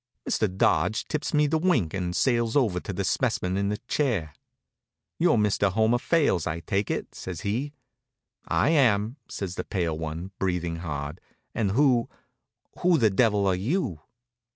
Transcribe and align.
Mr. 0.27 0.57
Dodge 0.57 1.05
tips 1.07 1.31
me 1.31 1.45
the 1.45 1.59
wink 1.59 1.93
and 1.93 2.15
sails 2.15 2.55
over 2.55 2.79
to 2.79 2.91
the 2.91 3.03
specimen 3.03 3.55
in 3.55 3.69
the 3.69 3.77
chair. 3.87 4.33
"You're 5.19 5.37
Mr. 5.37 5.71
Homer 5.71 5.99
Fales, 5.99 6.47
I 6.47 6.61
take 6.61 6.89
it," 6.89 7.13
says 7.13 7.41
he. 7.41 7.73
"I 8.47 8.69
am," 8.71 9.17
says 9.29 9.53
the 9.53 9.63
pale 9.63 9.95
one, 9.95 10.31
breathing 10.39 10.77
hard, 10.77 11.21
"and 11.53 11.73
who 11.73 12.09
who 12.79 12.97
the 12.97 13.11
devil 13.11 13.45
are 13.45 13.53
you?" 13.53 14.01